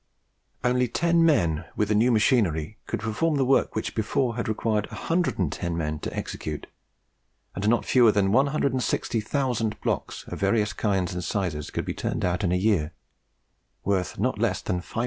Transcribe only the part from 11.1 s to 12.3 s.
and sizes could be turned